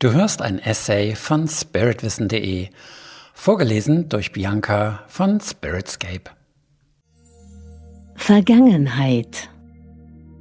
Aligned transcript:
Du 0.00 0.14
hörst 0.14 0.40
ein 0.40 0.58
Essay 0.58 1.14
von 1.14 1.46
spiritwissen.de, 1.46 2.68
vorgelesen 3.34 4.08
durch 4.08 4.32
Bianca 4.32 5.00
von 5.08 5.40
Spiritscape. 5.40 6.30
Vergangenheit. 8.16 9.50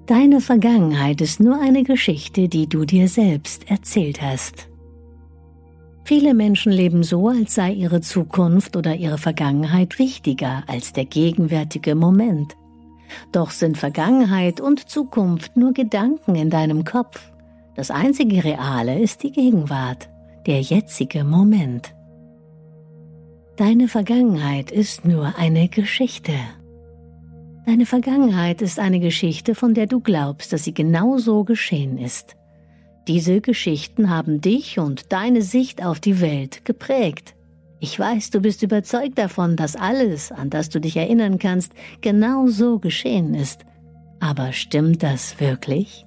Deine 0.05 0.39
Vergangenheit 0.39 1.19
ist 1.19 1.41
nur 1.41 1.59
eine 1.61 1.83
Geschichte, 1.83 2.47
die 2.47 2.69
du 2.69 2.85
dir 2.85 3.09
selbst 3.09 3.69
erzählt 3.69 4.21
hast. 4.21 4.69
Viele 6.05 6.33
Menschen 6.33 6.71
leben 6.71 7.03
so, 7.03 7.27
als 7.27 7.55
sei 7.55 7.73
ihre 7.73 7.99
Zukunft 7.99 8.77
oder 8.77 8.95
ihre 8.95 9.17
Vergangenheit 9.17 9.99
wichtiger 9.99 10.63
als 10.67 10.93
der 10.93 11.03
gegenwärtige 11.03 11.95
Moment. 11.95 12.55
Doch 13.33 13.51
sind 13.51 13.77
Vergangenheit 13.77 14.61
und 14.61 14.89
Zukunft 14.89 15.57
nur 15.57 15.73
Gedanken 15.73 16.35
in 16.35 16.49
deinem 16.49 16.85
Kopf. 16.85 17.19
Das 17.79 17.91
einzige 17.91 18.43
Reale 18.43 18.99
ist 18.99 19.23
die 19.23 19.31
Gegenwart, 19.31 20.09
der 20.45 20.59
jetzige 20.59 21.23
Moment. 21.23 21.95
Deine 23.55 23.87
Vergangenheit 23.87 24.69
ist 24.69 25.05
nur 25.05 25.37
eine 25.37 25.69
Geschichte. 25.69 26.33
Deine 27.65 27.85
Vergangenheit 27.85 28.61
ist 28.61 28.79
eine 28.79 28.99
Geschichte, 28.99 29.55
von 29.55 29.75
der 29.75 29.87
du 29.87 30.01
glaubst, 30.01 30.51
dass 30.51 30.65
sie 30.65 30.73
genau 30.73 31.19
so 31.19 31.45
geschehen 31.45 31.97
ist. 31.97 32.35
Diese 33.07 33.39
Geschichten 33.39 34.09
haben 34.09 34.41
dich 34.41 34.77
und 34.77 35.13
deine 35.13 35.41
Sicht 35.41 35.81
auf 35.81 36.01
die 36.01 36.19
Welt 36.19 36.65
geprägt. 36.65 37.33
Ich 37.79 37.97
weiß, 37.97 38.31
du 38.31 38.41
bist 38.41 38.61
überzeugt 38.61 39.17
davon, 39.17 39.55
dass 39.55 39.77
alles, 39.77 40.33
an 40.33 40.49
das 40.49 40.67
du 40.67 40.81
dich 40.81 40.97
erinnern 40.97 41.39
kannst, 41.39 41.71
genau 42.01 42.47
so 42.47 42.77
geschehen 42.77 43.35
ist. 43.35 43.61
Aber 44.19 44.51
stimmt 44.51 45.01
das 45.01 45.39
wirklich? 45.39 46.05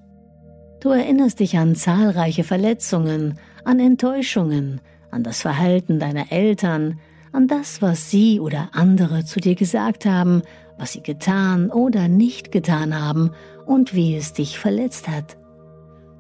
Du 0.83 0.89
erinnerst 0.89 1.39
dich 1.39 1.57
an 1.59 1.77
zahlreiche 1.77 2.43
Verletzungen, 2.43 3.39
an 3.65 3.79
Enttäuschungen, 3.79 4.81
an 5.13 5.23
das 5.23 5.41
Verhalten 5.43 6.01
deiner 6.01 6.33
Eltern, 6.33 6.99
an 7.31 7.47
das, 7.47 7.83
was 7.83 8.11
sie 8.11 8.41
oder 8.41 8.71
andere 8.73 9.25
zu 9.25 9.39
dir 9.39 9.55
gesagt 9.55 10.07
haben, 10.07 10.43
was 10.79 10.95
sie 10.95 11.03
getan 11.05 11.71
oder 11.71 12.09
nicht 12.09 12.51
getan 12.51 13.01
haben 13.01 13.31
und 13.65 13.95
wie 13.95 14.17
es 14.17 14.33
dich 14.33 14.59
verletzt 14.59 15.07
hat. 15.07 15.37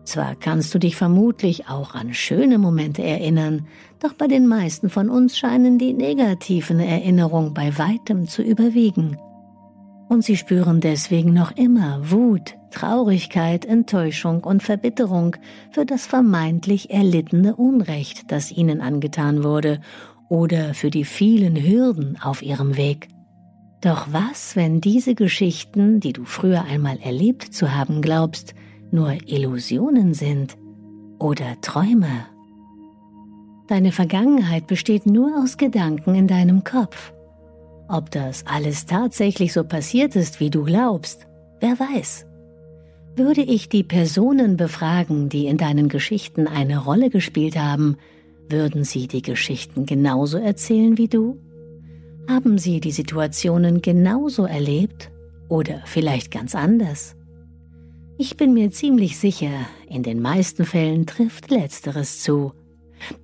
Zwar 0.04 0.36
kannst 0.36 0.72
du 0.72 0.78
dich 0.78 0.94
vermutlich 0.94 1.68
auch 1.68 1.96
an 1.96 2.14
schöne 2.14 2.58
Momente 2.58 3.02
erinnern, 3.02 3.66
doch 3.98 4.12
bei 4.12 4.28
den 4.28 4.46
meisten 4.46 4.90
von 4.90 5.10
uns 5.10 5.36
scheinen 5.36 5.78
die 5.78 5.92
negativen 5.92 6.78
Erinnerungen 6.78 7.52
bei 7.52 7.76
weitem 7.78 8.28
zu 8.28 8.42
überwiegen 8.42 9.18
und 10.12 10.22
sie 10.22 10.36
spüren 10.36 10.82
deswegen 10.82 11.32
noch 11.32 11.56
immer 11.56 12.10
Wut, 12.10 12.54
Traurigkeit, 12.70 13.64
Enttäuschung 13.64 14.44
und 14.44 14.62
Verbitterung 14.62 15.36
für 15.70 15.86
das 15.86 16.06
vermeintlich 16.06 16.90
erlittene 16.90 17.56
Unrecht, 17.56 18.30
das 18.30 18.52
ihnen 18.52 18.82
angetan 18.82 19.42
wurde, 19.42 19.80
oder 20.28 20.74
für 20.74 20.90
die 20.90 21.06
vielen 21.06 21.56
Hürden 21.56 22.18
auf 22.20 22.42
ihrem 22.42 22.76
Weg. 22.76 23.08
Doch 23.80 24.08
was, 24.12 24.54
wenn 24.54 24.82
diese 24.82 25.14
Geschichten, 25.14 25.98
die 25.98 26.12
du 26.12 26.24
früher 26.24 26.64
einmal 26.64 26.98
erlebt 27.02 27.54
zu 27.54 27.74
haben 27.74 28.02
glaubst, 28.02 28.54
nur 28.90 29.16
Illusionen 29.26 30.12
sind 30.12 30.58
oder 31.18 31.58
Träume? 31.62 32.26
Deine 33.66 33.92
Vergangenheit 33.92 34.66
besteht 34.66 35.06
nur 35.06 35.42
aus 35.42 35.56
Gedanken 35.56 36.14
in 36.14 36.28
deinem 36.28 36.64
Kopf. 36.64 37.14
Ob 37.92 38.10
das 38.10 38.46
alles 38.46 38.86
tatsächlich 38.86 39.52
so 39.52 39.64
passiert 39.64 40.16
ist, 40.16 40.40
wie 40.40 40.48
du 40.48 40.64
glaubst, 40.64 41.26
wer 41.60 41.78
weiß. 41.78 42.24
Würde 43.16 43.42
ich 43.42 43.68
die 43.68 43.82
Personen 43.82 44.56
befragen, 44.56 45.28
die 45.28 45.44
in 45.44 45.58
deinen 45.58 45.90
Geschichten 45.90 46.46
eine 46.46 46.78
Rolle 46.78 47.10
gespielt 47.10 47.58
haben, 47.58 47.98
würden 48.48 48.84
sie 48.84 49.08
die 49.08 49.20
Geschichten 49.20 49.84
genauso 49.84 50.38
erzählen 50.38 50.96
wie 50.96 51.08
du? 51.08 51.36
Haben 52.26 52.56
sie 52.56 52.80
die 52.80 52.92
Situationen 52.92 53.82
genauso 53.82 54.46
erlebt 54.46 55.10
oder 55.50 55.82
vielleicht 55.84 56.30
ganz 56.30 56.54
anders? 56.54 57.14
Ich 58.16 58.38
bin 58.38 58.54
mir 58.54 58.70
ziemlich 58.70 59.18
sicher, 59.18 59.66
in 59.86 60.02
den 60.02 60.22
meisten 60.22 60.64
Fällen 60.64 61.04
trifft 61.04 61.50
letzteres 61.50 62.22
zu. 62.22 62.54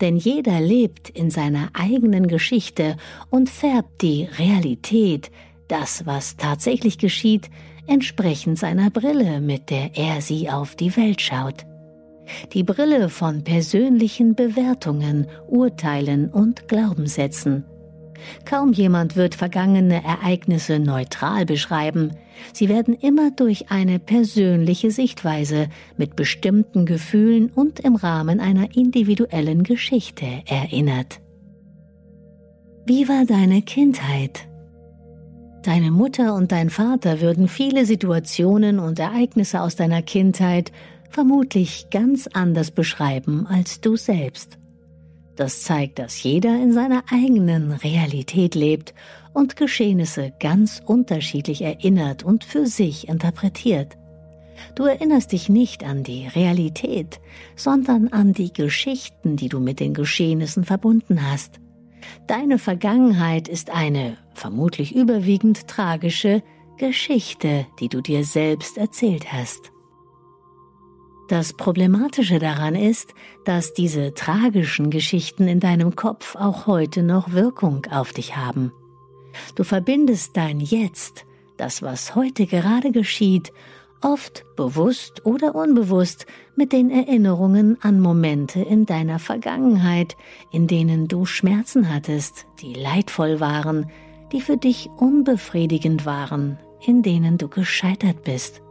Denn 0.00 0.16
jeder 0.16 0.60
lebt 0.60 1.08
in 1.10 1.30
seiner 1.30 1.70
eigenen 1.72 2.26
Geschichte 2.28 2.96
und 3.30 3.48
färbt 3.48 4.02
die 4.02 4.28
Realität, 4.38 5.30
das, 5.68 6.06
was 6.06 6.36
tatsächlich 6.36 6.98
geschieht, 6.98 7.50
entsprechend 7.86 8.58
seiner 8.58 8.90
Brille, 8.90 9.40
mit 9.40 9.70
der 9.70 9.96
er 9.96 10.20
sie 10.20 10.50
auf 10.50 10.76
die 10.76 10.96
Welt 10.96 11.20
schaut. 11.20 11.66
Die 12.52 12.62
Brille 12.62 13.08
von 13.08 13.42
persönlichen 13.42 14.34
Bewertungen, 14.34 15.26
Urteilen 15.48 16.30
und 16.30 16.68
Glaubenssätzen. 16.68 17.64
Kaum 18.44 18.72
jemand 18.72 19.16
wird 19.16 19.34
vergangene 19.34 20.02
Ereignisse 20.04 20.78
neutral 20.78 21.46
beschreiben, 21.46 22.12
sie 22.52 22.68
werden 22.68 22.94
immer 22.94 23.30
durch 23.30 23.70
eine 23.70 23.98
persönliche 23.98 24.90
Sichtweise 24.90 25.68
mit 25.96 26.16
bestimmten 26.16 26.86
Gefühlen 26.86 27.50
und 27.54 27.80
im 27.80 27.96
Rahmen 27.96 28.40
einer 28.40 28.76
individuellen 28.76 29.62
Geschichte 29.62 30.26
erinnert. 30.46 31.20
Wie 32.86 33.08
war 33.08 33.26
deine 33.26 33.62
Kindheit? 33.62 34.48
Deine 35.62 35.90
Mutter 35.90 36.34
und 36.34 36.52
dein 36.52 36.70
Vater 36.70 37.20
würden 37.20 37.48
viele 37.48 37.84
Situationen 37.84 38.78
und 38.78 38.98
Ereignisse 38.98 39.60
aus 39.60 39.76
deiner 39.76 40.00
Kindheit 40.02 40.72
vermutlich 41.10 41.90
ganz 41.90 42.28
anders 42.28 42.70
beschreiben 42.70 43.46
als 43.46 43.80
du 43.80 43.96
selbst. 43.96 44.58
Das 45.38 45.62
zeigt, 45.62 46.00
dass 46.00 46.20
jeder 46.24 46.60
in 46.60 46.72
seiner 46.72 47.04
eigenen 47.12 47.70
Realität 47.70 48.56
lebt 48.56 48.92
und 49.32 49.54
Geschehnisse 49.54 50.32
ganz 50.40 50.82
unterschiedlich 50.84 51.62
erinnert 51.62 52.24
und 52.24 52.42
für 52.42 52.66
sich 52.66 53.06
interpretiert. 53.06 53.96
Du 54.74 54.82
erinnerst 54.82 55.30
dich 55.30 55.48
nicht 55.48 55.84
an 55.84 56.02
die 56.02 56.26
Realität, 56.26 57.20
sondern 57.54 58.08
an 58.08 58.32
die 58.32 58.52
Geschichten, 58.52 59.36
die 59.36 59.48
du 59.48 59.60
mit 59.60 59.78
den 59.78 59.94
Geschehnissen 59.94 60.64
verbunden 60.64 61.30
hast. 61.30 61.60
Deine 62.26 62.58
Vergangenheit 62.58 63.46
ist 63.46 63.70
eine, 63.70 64.16
vermutlich 64.34 64.92
überwiegend 64.92 65.68
tragische, 65.68 66.42
Geschichte, 66.78 67.64
die 67.78 67.88
du 67.88 68.00
dir 68.00 68.24
selbst 68.24 68.76
erzählt 68.76 69.32
hast. 69.32 69.70
Das 71.28 71.52
Problematische 71.52 72.38
daran 72.38 72.74
ist, 72.74 73.14
dass 73.44 73.74
diese 73.74 74.14
tragischen 74.14 74.88
Geschichten 74.88 75.46
in 75.46 75.60
deinem 75.60 75.94
Kopf 75.94 76.36
auch 76.36 76.66
heute 76.66 77.02
noch 77.02 77.32
Wirkung 77.32 77.86
auf 77.90 78.14
dich 78.14 78.36
haben. 78.36 78.72
Du 79.54 79.62
verbindest 79.62 80.38
dein 80.38 80.58
Jetzt, 80.58 81.26
das 81.58 81.82
was 81.82 82.14
heute 82.14 82.46
gerade 82.46 82.92
geschieht, 82.92 83.52
oft 84.00 84.44
bewusst 84.56 85.26
oder 85.26 85.54
unbewusst 85.54 86.24
mit 86.56 86.72
den 86.72 86.90
Erinnerungen 86.90 87.76
an 87.82 88.00
Momente 88.00 88.60
in 88.60 88.86
deiner 88.86 89.18
Vergangenheit, 89.18 90.16
in 90.50 90.66
denen 90.66 91.08
du 91.08 91.26
Schmerzen 91.26 91.92
hattest, 91.92 92.46
die 92.62 92.72
leidvoll 92.72 93.38
waren, 93.38 93.90
die 94.32 94.40
für 94.40 94.56
dich 94.56 94.88
unbefriedigend 94.96 96.06
waren, 96.06 96.58
in 96.86 97.02
denen 97.02 97.36
du 97.36 97.48
gescheitert 97.48 98.24
bist. 98.24 98.62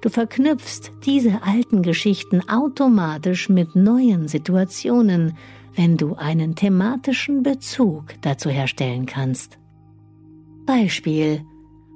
Du 0.00 0.08
verknüpfst 0.08 0.92
diese 1.04 1.42
alten 1.42 1.82
Geschichten 1.82 2.48
automatisch 2.48 3.48
mit 3.48 3.74
neuen 3.74 4.28
Situationen, 4.28 5.36
wenn 5.74 5.96
du 5.96 6.14
einen 6.14 6.54
thematischen 6.54 7.42
Bezug 7.42 8.14
dazu 8.22 8.50
herstellen 8.50 9.06
kannst. 9.06 9.58
Beispiel 10.66 11.42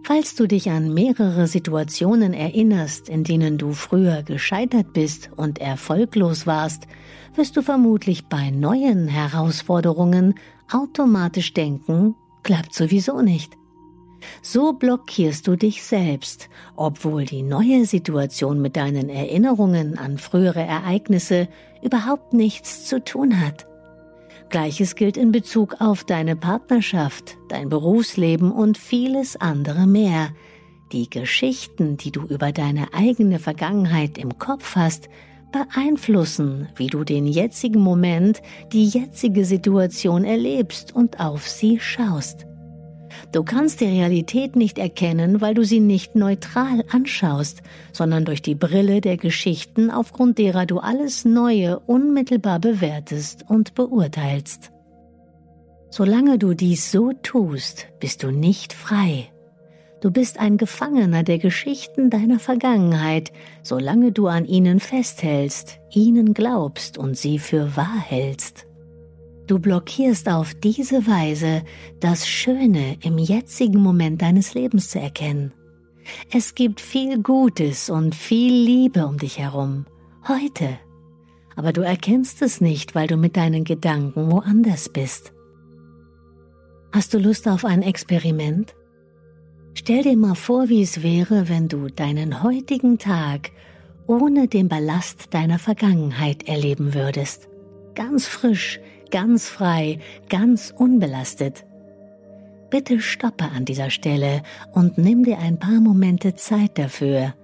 Falls 0.06 0.34
du 0.34 0.46
dich 0.46 0.68
an 0.68 0.92
mehrere 0.92 1.46
Situationen 1.46 2.34
erinnerst, 2.34 3.08
in 3.08 3.24
denen 3.24 3.56
du 3.56 3.72
früher 3.72 4.22
gescheitert 4.22 4.92
bist 4.92 5.30
und 5.34 5.60
erfolglos 5.60 6.46
warst, 6.46 6.86
wirst 7.34 7.56
du 7.56 7.62
vermutlich 7.62 8.26
bei 8.26 8.50
neuen 8.50 9.08
Herausforderungen 9.08 10.34
automatisch 10.70 11.54
denken, 11.54 12.16
klappt 12.42 12.74
sowieso 12.74 13.22
nicht. 13.22 13.56
So 14.42 14.72
blockierst 14.72 15.46
du 15.46 15.56
dich 15.56 15.82
selbst, 15.82 16.48
obwohl 16.76 17.24
die 17.24 17.42
neue 17.42 17.84
Situation 17.86 18.60
mit 18.60 18.76
deinen 18.76 19.08
Erinnerungen 19.08 19.98
an 19.98 20.18
frühere 20.18 20.62
Ereignisse 20.62 21.48
überhaupt 21.82 22.32
nichts 22.32 22.86
zu 22.86 23.02
tun 23.02 23.40
hat. 23.40 23.66
Gleiches 24.50 24.94
gilt 24.94 25.16
in 25.16 25.32
Bezug 25.32 25.80
auf 25.80 26.04
deine 26.04 26.36
Partnerschaft, 26.36 27.36
dein 27.48 27.68
Berufsleben 27.68 28.52
und 28.52 28.78
vieles 28.78 29.36
andere 29.36 29.86
mehr. 29.86 30.30
Die 30.92 31.10
Geschichten, 31.10 31.96
die 31.96 32.12
du 32.12 32.22
über 32.22 32.52
deine 32.52 32.94
eigene 32.94 33.38
Vergangenheit 33.38 34.16
im 34.16 34.38
Kopf 34.38 34.76
hast, 34.76 35.08
beeinflussen, 35.50 36.68
wie 36.76 36.88
du 36.88 37.04
den 37.04 37.26
jetzigen 37.26 37.80
Moment, 37.80 38.42
die 38.72 38.86
jetzige 38.86 39.44
Situation 39.44 40.24
erlebst 40.24 40.94
und 40.94 41.20
auf 41.20 41.48
sie 41.48 41.78
schaust. 41.80 42.46
Du 43.32 43.42
kannst 43.42 43.80
die 43.80 43.86
Realität 43.86 44.56
nicht 44.56 44.78
erkennen, 44.78 45.40
weil 45.40 45.54
du 45.54 45.64
sie 45.64 45.80
nicht 45.80 46.14
neutral 46.14 46.84
anschaust, 46.90 47.62
sondern 47.92 48.24
durch 48.24 48.42
die 48.42 48.54
Brille 48.54 49.00
der 49.00 49.16
Geschichten, 49.16 49.90
aufgrund 49.90 50.38
derer 50.38 50.66
du 50.66 50.78
alles 50.78 51.24
Neue 51.24 51.78
unmittelbar 51.80 52.60
bewertest 52.60 53.44
und 53.48 53.74
beurteilst. 53.74 54.70
Solange 55.90 56.38
du 56.38 56.54
dies 56.54 56.90
so 56.90 57.12
tust, 57.22 57.86
bist 58.00 58.22
du 58.22 58.30
nicht 58.30 58.72
frei. 58.72 59.30
Du 60.00 60.10
bist 60.10 60.38
ein 60.38 60.58
Gefangener 60.58 61.22
der 61.22 61.38
Geschichten 61.38 62.10
deiner 62.10 62.38
Vergangenheit, 62.38 63.32
solange 63.62 64.12
du 64.12 64.26
an 64.26 64.44
ihnen 64.44 64.80
festhältst, 64.80 65.78
ihnen 65.90 66.34
glaubst 66.34 66.98
und 66.98 67.16
sie 67.16 67.38
für 67.38 67.76
wahr 67.76 68.00
hältst. 68.00 68.66
Du 69.46 69.58
blockierst 69.58 70.28
auf 70.28 70.54
diese 70.54 71.06
Weise 71.06 71.62
das 72.00 72.26
Schöne 72.26 72.96
im 73.02 73.18
jetzigen 73.18 73.82
Moment 73.82 74.22
deines 74.22 74.54
Lebens 74.54 74.90
zu 74.90 74.98
erkennen. 74.98 75.52
Es 76.32 76.54
gibt 76.54 76.80
viel 76.80 77.22
Gutes 77.22 77.90
und 77.90 78.14
viel 78.14 78.52
Liebe 78.52 79.06
um 79.06 79.18
dich 79.18 79.38
herum, 79.38 79.86
heute. 80.26 80.78
Aber 81.56 81.72
du 81.72 81.82
erkennst 81.82 82.42
es 82.42 82.60
nicht, 82.60 82.94
weil 82.94 83.06
du 83.06 83.16
mit 83.16 83.36
deinen 83.36 83.64
Gedanken 83.64 84.30
woanders 84.30 84.88
bist. 84.88 85.32
Hast 86.92 87.12
du 87.12 87.18
Lust 87.18 87.46
auf 87.46 87.64
ein 87.64 87.82
Experiment? 87.82 88.74
Stell 89.74 90.02
dir 90.02 90.16
mal 90.16 90.34
vor, 90.34 90.68
wie 90.68 90.82
es 90.82 91.02
wäre, 91.02 91.48
wenn 91.48 91.68
du 91.68 91.88
deinen 91.88 92.42
heutigen 92.42 92.98
Tag 92.98 93.50
ohne 94.06 94.48
den 94.48 94.68
Ballast 94.68 95.34
deiner 95.34 95.58
Vergangenheit 95.58 96.48
erleben 96.48 96.94
würdest. 96.94 97.48
Ganz 97.94 98.26
frisch, 98.26 98.80
ganz 99.10 99.48
frei, 99.48 99.98
ganz 100.28 100.74
unbelastet. 100.76 101.64
Bitte 102.70 103.00
stoppe 103.00 103.44
an 103.54 103.64
dieser 103.64 103.90
Stelle 103.90 104.42
und 104.72 104.98
nimm 104.98 105.24
dir 105.24 105.38
ein 105.38 105.58
paar 105.58 105.80
Momente 105.80 106.34
Zeit 106.34 106.78
dafür. 106.78 107.34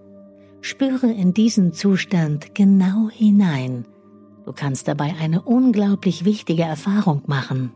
Spüre 0.61 1.11
in 1.11 1.33
diesen 1.33 1.73
Zustand 1.73 2.55
genau 2.55 3.09
hinein. 3.11 3.87
Du 4.45 4.53
kannst 4.53 4.89
dabei 4.89 5.15
eine 5.21 5.43
unglaublich 5.43 6.25
wichtige 6.25 6.65
Erfahrung 6.65 7.23
machen. 7.27 7.73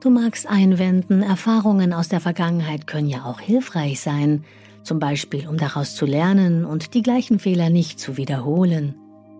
Du 0.00 0.10
magst 0.10 0.48
einwenden, 0.48 1.22
Erfahrungen 1.22 1.92
aus 1.92 2.08
der 2.08 2.20
Vergangenheit 2.20 2.86
können 2.86 3.08
ja 3.08 3.24
auch 3.24 3.40
hilfreich 3.40 4.00
sein, 4.00 4.44
zum 4.84 5.00
Beispiel 5.00 5.48
um 5.48 5.58
daraus 5.58 5.96
zu 5.96 6.06
lernen 6.06 6.64
und 6.64 6.94
die 6.94 7.02
gleichen 7.02 7.38
Fehler 7.38 7.68
nicht 7.68 7.98
zu 7.98 8.16
wiederholen. 8.16 8.94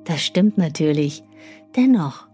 Das 0.05 0.23
stimmt 0.23 0.59
natürlich. 0.59 1.23
Dennoch, 1.77 2.27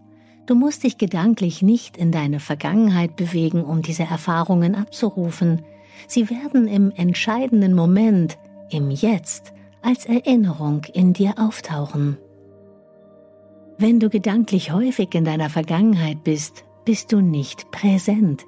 du 0.45 0.55
musst 0.55 0.83
dich 0.83 0.97
gedanklich 0.97 1.61
nicht 1.61 1.97
in 1.97 2.11
deine 2.11 2.39
Vergangenheit 2.39 3.15
bewegen, 3.15 3.63
um 3.63 3.81
diese 3.81 4.03
Erfahrungen 4.03 4.75
abzurufen. 4.75 5.63
Sie 6.07 6.29
werden 6.29 6.67
im 6.67 6.91
entscheidenden 6.91 7.73
Moment, 7.73 8.37
im 8.69 8.91
Jetzt, 8.91 9.53
als 9.81 10.05
Erinnerung 10.05 10.83
in 10.93 11.13
dir 11.13 11.35
auftauchen. 11.37 12.17
Wenn 13.77 13.99
du 13.99 14.09
gedanklich 14.09 14.71
häufig 14.71 15.13
in 15.13 15.25
deiner 15.25 15.49
Vergangenheit 15.49 16.23
bist, 16.23 16.63
bist 16.85 17.11
du 17.11 17.19
nicht 17.19 17.71
präsent. 17.71 18.45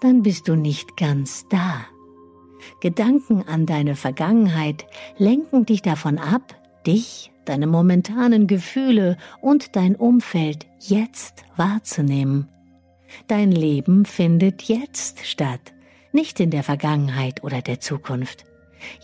Dann 0.00 0.22
bist 0.22 0.48
du 0.48 0.56
nicht 0.56 0.96
ganz 0.96 1.44
da. 1.50 1.84
Gedanken 2.80 3.42
an 3.46 3.64
deine 3.64 3.94
Vergangenheit 3.94 4.86
lenken 5.16 5.66
dich 5.66 5.82
davon 5.82 6.18
ab, 6.18 6.54
dich 6.86 7.29
deine 7.44 7.66
momentanen 7.66 8.46
Gefühle 8.46 9.16
und 9.40 9.76
dein 9.76 9.96
Umfeld 9.96 10.66
jetzt 10.78 11.44
wahrzunehmen. 11.56 12.48
Dein 13.26 13.52
Leben 13.52 14.04
findet 14.04 14.62
jetzt 14.62 15.26
statt, 15.26 15.72
nicht 16.12 16.40
in 16.40 16.50
der 16.50 16.62
Vergangenheit 16.62 17.42
oder 17.42 17.62
der 17.62 17.80
Zukunft. 17.80 18.44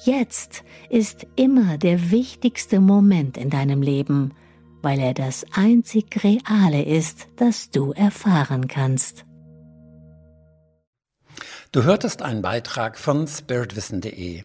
Jetzt 0.05 0.65
ist 0.89 1.27
immer 1.37 1.79
der 1.79 2.11
wichtigste 2.11 2.81
Moment 2.81 3.37
in 3.37 3.51
deinem 3.51 3.83
Leben, 3.83 4.33
weil 4.83 5.01
er 5.01 5.15
das 5.15 5.45
einzig 5.53 6.23
Reale 6.23 6.85
ist, 6.85 7.29
das 7.37 7.71
du 7.71 7.93
erfahren 7.93 8.69
kannst. 8.69 9.25
Du 11.73 11.83
hörtest 11.83 12.23
einen 12.23 12.43
Beitrag 12.43 12.99
von 12.99 13.27
spiritwissen.de. 13.27 14.45